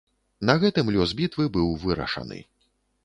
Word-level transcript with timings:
На 0.49 0.53
гэтым 0.63 0.89
лёс 0.95 1.13
бітвы 1.19 1.47
быў 1.59 1.69
вырашаны. 1.85 2.39